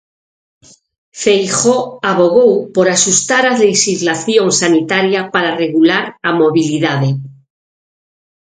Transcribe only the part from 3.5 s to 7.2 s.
lexislación sanitaria para regular a mobilidade.